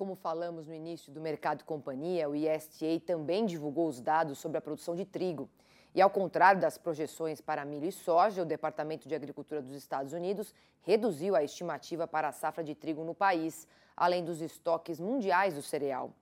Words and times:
como 0.00 0.14
falamos 0.14 0.66
no 0.66 0.72
início 0.72 1.12
do 1.12 1.20
Mercado 1.20 1.62
Companhia, 1.62 2.26
o 2.26 2.34
ISTA 2.34 2.98
também 3.04 3.44
divulgou 3.44 3.86
os 3.86 4.00
dados 4.00 4.38
sobre 4.38 4.56
a 4.56 4.60
produção 4.62 4.96
de 4.96 5.04
trigo. 5.04 5.46
E 5.94 6.00
ao 6.00 6.08
contrário 6.08 6.58
das 6.58 6.78
projeções 6.78 7.42
para 7.42 7.66
milho 7.66 7.84
e 7.84 7.92
soja, 7.92 8.40
o 8.40 8.46
Departamento 8.46 9.06
de 9.06 9.14
Agricultura 9.14 9.60
dos 9.60 9.74
Estados 9.74 10.14
Unidos 10.14 10.54
reduziu 10.84 11.36
a 11.36 11.44
estimativa 11.44 12.06
para 12.08 12.28
a 12.28 12.32
safra 12.32 12.64
de 12.64 12.74
trigo 12.74 13.04
no 13.04 13.14
país, 13.14 13.68
além 13.94 14.24
dos 14.24 14.40
estoques 14.40 14.98
mundiais 14.98 15.52
do 15.52 15.60
cereal. 15.60 16.14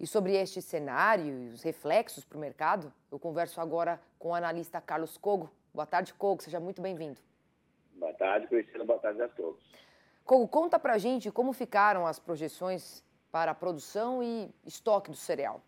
E 0.00 0.08
sobre 0.08 0.34
este 0.34 0.60
cenário 0.60 1.26
e 1.26 1.50
os 1.50 1.62
reflexos 1.62 2.24
para 2.24 2.36
o 2.36 2.40
mercado, 2.40 2.92
eu 3.12 3.18
converso 3.20 3.60
agora 3.60 4.00
com 4.18 4.30
o 4.30 4.34
analista 4.34 4.80
Carlos 4.80 5.16
Cogo. 5.16 5.48
Boa 5.72 5.86
tarde, 5.86 6.12
Cogo, 6.14 6.42
seja 6.42 6.58
muito 6.58 6.82
bem-vindo. 6.82 7.20
Boa 7.94 8.12
tarde, 8.14 8.48
Cristina, 8.48 8.84
boa 8.84 8.98
tarde 8.98 9.22
a 9.22 9.28
todos. 9.28 9.62
Cogo, 10.24 10.48
conta 10.48 10.80
pra 10.80 10.98
gente 10.98 11.30
como 11.30 11.52
ficaram 11.52 12.08
as 12.08 12.18
projeções 12.18 13.08
para 13.30 13.52
a 13.52 13.54
produção 13.54 14.22
e 14.22 14.50
estoque 14.66 15.10
do 15.10 15.16
cereal. 15.16 15.62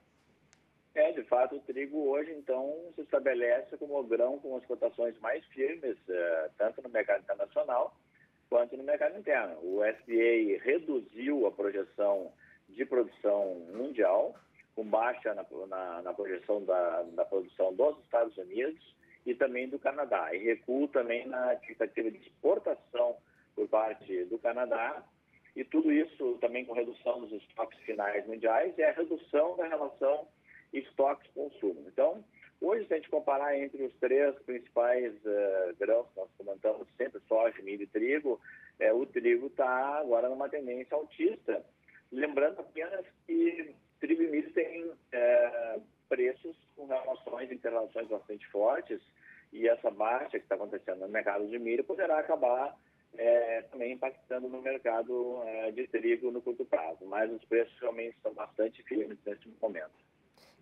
É, 0.94 1.10
de 1.12 1.22
fato, 1.24 1.56
o 1.56 1.60
trigo 1.60 2.10
hoje, 2.10 2.32
então, 2.32 2.74
se 2.94 3.00
estabelece 3.00 3.76
como 3.78 3.98
o 3.98 4.04
grão 4.04 4.38
com 4.38 4.56
as 4.56 4.64
cotações 4.66 5.18
mais 5.20 5.44
firmes, 5.46 5.96
eh, 6.08 6.50
tanto 6.58 6.82
no 6.82 6.90
mercado 6.90 7.22
internacional 7.22 7.96
quanto 8.50 8.76
no 8.76 8.84
mercado 8.84 9.18
interno. 9.18 9.56
O 9.62 9.82
SDA 9.82 10.62
reduziu 10.62 11.46
a 11.46 11.50
projeção 11.50 12.30
de 12.68 12.84
produção 12.84 13.54
mundial, 13.72 14.34
com 14.74 14.84
baixa 14.84 15.34
na, 15.34 15.46
na, 15.66 16.02
na 16.02 16.12
projeção 16.12 16.62
da, 16.62 17.02
da, 17.02 17.24
produção 17.24 17.74
dos 17.74 17.98
Estados 18.00 18.36
Unidos 18.36 18.94
e 19.24 19.34
também 19.34 19.68
do 19.68 19.78
Canadá, 19.78 20.34
e 20.34 20.38
recuo 20.44 20.88
também 20.88 21.26
na 21.26 21.54
expectativa 21.54 22.10
de 22.10 22.18
exportação 22.18 23.16
por 23.54 23.66
parte 23.68 24.24
do 24.26 24.38
Canadá, 24.38 25.02
e 25.54 25.64
tudo 25.64 25.92
isso 25.92 26.38
também 26.40 26.64
com 26.64 26.72
redução 26.72 27.20
dos 27.20 27.32
estoques 27.32 27.78
finais 27.80 28.26
mundiais 28.26 28.76
e 28.78 28.82
a 28.82 28.92
redução 28.92 29.56
da 29.56 29.66
relação 29.66 30.26
estoques-consumo. 30.72 31.84
Então, 31.86 32.24
hoje, 32.60 32.86
se 32.86 32.94
a 32.94 32.96
gente 32.96 33.10
comparar 33.10 33.58
entre 33.58 33.82
os 33.84 33.94
três 33.96 34.34
principais 34.42 35.12
uh, 35.24 35.76
grãos 35.78 36.08
que 36.08 36.20
nós 36.20 36.30
comentamos 36.38 36.88
sempre, 36.96 37.20
soja, 37.28 37.60
milho 37.62 37.82
e 37.82 37.86
trigo, 37.86 38.40
é, 38.78 38.92
o 38.92 39.04
trigo 39.04 39.48
está 39.48 39.98
agora 39.98 40.28
numa 40.28 40.48
tendência 40.48 40.96
altista, 40.96 41.62
Lembrando 42.12 42.60
apenas 42.60 43.06
que 43.26 43.74
trigo 43.98 44.22
e 44.22 44.28
milho 44.28 44.52
têm 44.52 44.92
é, 45.12 45.80
preços 46.10 46.54
com 46.76 46.86
relações, 46.86 47.50
interrelações 47.50 48.06
bastante 48.06 48.46
fortes 48.48 49.00
e 49.50 49.66
essa 49.66 49.90
baixa 49.90 50.38
que 50.38 50.44
está 50.44 50.56
acontecendo 50.56 51.00
no 51.00 51.08
mercado 51.08 51.48
de 51.48 51.58
milho 51.58 51.82
poderá 51.82 52.18
acabar 52.18 52.76
é, 53.16 53.62
também 53.70 53.92
impactando 53.92 54.48
no 54.48 54.60
mercado 54.62 55.42
é, 55.44 55.70
de 55.70 55.86
trigo 55.88 56.30
no 56.30 56.40
curto 56.40 56.64
prazo, 56.64 57.04
mas 57.04 57.30
os 57.30 57.44
preços 57.44 57.78
realmente 57.80 58.16
estão 58.16 58.32
bastante 58.32 58.82
firmes 58.84 59.18
nesse 59.24 59.48
momento. 59.60 59.92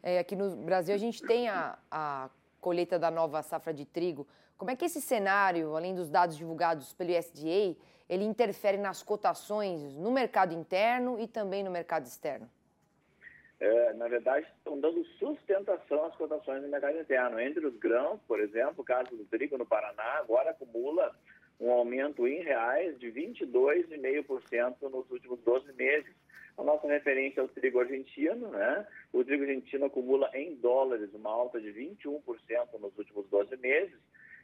É, 0.03 0.19
aqui 0.19 0.35
no 0.35 0.57
Brasil 0.57 0.95
a 0.95 0.99
gente 0.99 1.23
tem 1.23 1.49
a, 1.49 1.79
a 1.91 2.31
colheita 2.61 2.99
da 2.99 3.11
nova 3.11 3.43
safra 3.43 3.73
de 3.73 3.85
trigo. 3.85 4.27
Como 4.57 4.71
é 4.71 4.77
que 4.77 4.85
esse 4.85 5.01
cenário, 5.01 5.75
além 5.77 5.95
dos 5.95 6.11
dados 6.11 6.37
divulgados 6.37 6.93
pelo 6.93 7.17
USDA, 7.17 7.77
ele 8.09 8.25
interfere 8.25 8.77
nas 8.77 9.03
cotações 9.03 9.97
no 9.97 10.11
mercado 10.11 10.53
interno 10.53 11.19
e 11.21 11.27
também 11.27 11.63
no 11.63 11.71
mercado 11.71 12.07
externo? 12.07 12.51
É, 13.61 13.93
na 13.93 14.09
verdade, 14.09 14.47
estão 14.57 14.81
dando 14.81 15.05
sustentação 15.19 16.07
às 16.07 16.17
cotações 16.17 16.63
no 16.63 16.69
mercado 16.69 16.99
interno. 16.99 17.39
Entre 17.39 17.65
os 17.65 17.77
grãos, 17.77 18.19
por 18.27 18.41
exemplo, 18.41 18.77
o 18.79 18.85
caso 18.85 19.15
do 19.15 19.25
trigo 19.27 19.59
no 19.59 19.67
Paraná 19.67 20.19
agora 20.19 20.51
acumula 20.51 21.15
um 21.61 21.71
aumento 21.71 22.27
em 22.27 22.43
reais 22.43 22.99
de 22.99 23.13
22,5% 23.13 24.91
nos 24.91 25.11
últimos 25.11 25.39
12 25.41 25.73
meses. 25.75 26.11
A 26.57 26.63
nossa 26.63 26.89
referência 26.89 27.41
é 27.41 27.45
o 27.45 27.49
trigo 27.49 27.81
argentino, 27.81 28.49
né? 28.49 28.87
O 29.13 29.23
trigo 29.23 29.45
argentino 29.45 29.85
acumula 29.87 30.31
em 30.35 30.55
dólares 30.57 31.13
uma 31.15 31.31
alta 31.31 31.61
de 31.61 31.69
21% 31.73 32.23
nos 32.81 32.97
últimos 32.97 33.27
12 33.29 33.57
meses. 33.59 33.99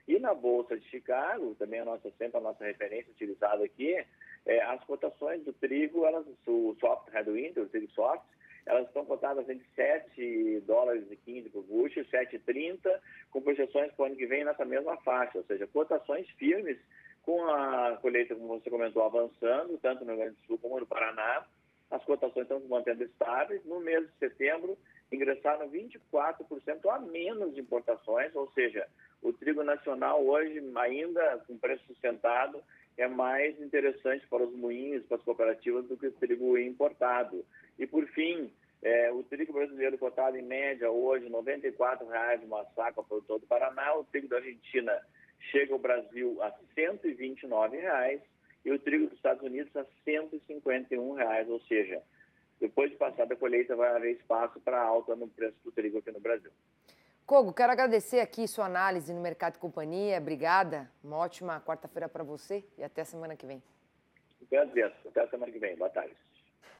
E 0.07 0.19
na 0.19 0.33
Bolsa 0.33 0.79
de 0.79 0.89
Chicago, 0.89 1.57
também 1.59 1.81
a 1.81 1.85
nossa, 1.85 2.11
sempre 2.17 2.39
a 2.39 2.41
nossa 2.41 2.65
referência 2.65 3.11
utilizada 3.11 3.65
aqui, 3.65 3.97
é, 4.45 4.63
as 4.63 4.83
cotações 4.85 5.43
do 5.43 5.53
trigo, 5.53 6.05
elas, 6.05 6.25
o 6.47 6.77
soft 6.79 7.11
headwind, 7.13 7.57
o 7.59 7.69
trigo 7.69 7.91
soft, 7.91 8.25
elas 8.67 8.87
estão 8.89 9.05
cotadas 9.05 9.49
entre 9.49 9.67
7 9.75 10.61
dólares 10.67 11.05
e 11.11 11.17
15 11.17 11.49
por 11.51 11.63
bushel, 11.63 12.05
7,30, 12.05 13.01
com 13.31 13.41
projeções 13.41 13.93
para 13.93 14.03
o 14.03 14.07
ano 14.07 14.17
que 14.17 14.27
vem 14.27 14.45
nessa 14.45 14.65
mesma 14.65 14.97
faixa, 14.99 15.39
ou 15.39 15.45
seja, 15.45 15.67
cotações 15.69 16.29
firmes 16.31 16.77
com 17.23 17.45
a 17.45 17.97
colheita, 18.03 18.35
como 18.35 18.49
você 18.49 18.69
comentou, 18.69 19.03
avançando, 19.03 19.79
tanto 19.79 20.05
no 20.05 20.13
Rio 20.13 20.21
Grande 20.21 20.37
do 20.37 20.47
Sul 20.47 20.59
como 20.59 20.81
no 20.81 20.87
Paraná, 20.87 21.47
as 21.91 22.05
cotações 22.05 22.43
estão 22.43 22.61
se 22.61 22.69
mantendo 22.69 23.05
estáveis. 23.05 23.65
No 23.65 23.81
mês 23.81 24.07
de 24.07 24.19
setembro, 24.19 24.77
ingressaram 25.13 25.71
24% 25.71 26.89
a 26.91 26.99
menos 26.99 27.55
de 27.55 27.61
importações, 27.61 28.35
ou 28.35 28.51
seja, 28.53 28.87
o 29.23 29.33
trigo 29.33 29.63
nacional 29.63 30.25
hoje, 30.25 30.63
ainda 30.77 31.45
com 31.47 31.57
preço 31.57 31.85
sustentado, 31.87 32.63
é 32.97 33.07
mais 33.07 33.61
interessante 33.61 34.27
para 34.29 34.43
os 34.43 34.55
moinhos, 34.55 35.05
para 35.07 35.17
as 35.19 35.23
cooperativas, 35.23 35.87
do 35.87 35.97
que 35.97 36.07
o 36.07 36.13
trigo 36.13 36.57
importado. 36.59 37.45
E, 37.79 37.87
por 37.87 38.07
fim, 38.09 38.53
é, 38.83 39.11
o 39.13 39.23
trigo 39.23 39.53
brasileiro 39.53 39.99
cotado 39.99 40.37
em 40.37 40.43
média 40.43 40.91
hoje, 40.91 41.27
R$ 41.27 41.31
94,00 41.31 42.45
uma 42.45 42.65
saca 42.75 43.03
todo 43.03 43.39
do 43.39 43.47
Paraná. 43.47 43.95
O 43.97 44.05
trigo 44.05 44.29
da 44.29 44.37
Argentina 44.37 45.01
chega 45.51 45.73
ao 45.73 45.79
Brasil 45.79 46.41
a 46.43 46.49
R$ 46.49 46.55
129,00 46.77 48.21
e 48.65 48.73
o 48.73 48.79
trigo 48.79 49.07
dos 49.07 49.17
Estados 49.17 49.43
Unidos 49.43 49.75
a 49.77 49.81
R$ 49.81 49.89
151,00, 50.07 51.49
ou 51.49 51.61
seja, 51.63 52.03
depois 52.61 52.91
de 52.91 52.97
passar 52.97 53.27
da 53.27 53.37
colheita 53.37 53.77
vai 53.77 53.95
haver 53.95 54.17
espaço 54.17 54.61
para 54.61 54.81
alta 54.81 55.15
no 55.15 55.29
preço 55.29 55.57
do 55.65 55.71
trigo 55.71 55.99
aqui 55.99 56.11
no 56.11 56.21
Brasil. 56.21 56.51
Cogo, 57.25 57.53
quero 57.53 57.73
agradecer 57.73 58.21
aqui 58.21 58.47
sua 58.47 58.67
análise 58.67 59.13
no 59.13 59.21
Mercado 59.21 59.57
e 59.57 59.59
Companhia. 59.59 60.19
Obrigada. 60.19 60.89
Uma 61.03 61.17
ótima 61.17 61.61
quarta-feira 61.61 62.09
para 62.09 62.23
você 62.23 62.65
e 62.79 62.85
até 62.85 63.03
a 63.03 63.05
semana 63.05 63.35
que 63.35 63.45
vem. 63.45 63.61
Agradeço. 64.47 65.09
Até 65.09 65.23
a 65.23 65.29
semana 65.29 65.51
que 65.51 65.59
vem. 65.59 65.75
Boa 65.77 65.91
tarde. 65.91 66.15